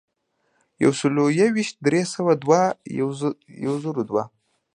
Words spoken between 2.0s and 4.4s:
سوه دوه، یو زرو دوه.